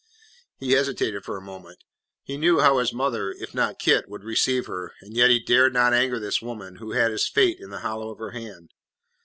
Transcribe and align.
He 0.57 0.71
hesitated 0.71 1.23
for 1.23 1.37
a 1.37 1.43
moment. 1.43 1.83
He 2.23 2.35
knew 2.35 2.59
how 2.59 2.79
his 2.79 2.91
mother, 2.91 3.31
if 3.33 3.53
not 3.53 3.77
Kit, 3.77 4.09
would 4.09 4.23
receive 4.23 4.65
her, 4.65 4.95
and 4.99 5.15
yet 5.15 5.29
he 5.29 5.39
dared 5.39 5.73
not 5.73 5.93
anger 5.93 6.19
this 6.19 6.41
woman, 6.41 6.77
who 6.77 6.93
had 6.93 7.11
his 7.11 7.27
fate 7.27 7.59
in 7.59 7.69
the 7.69 7.81
hollow 7.81 8.09
of 8.09 8.17
her 8.17 8.31
hand. 8.31 8.73